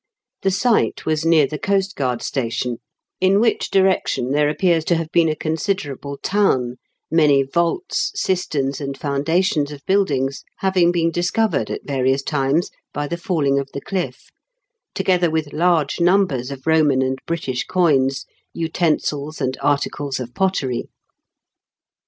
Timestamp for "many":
7.11-7.43